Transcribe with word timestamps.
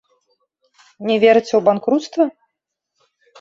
Не 1.09 1.17
верыце 1.23 1.49
ў 1.55 1.61
банкруцтва? 1.67 2.25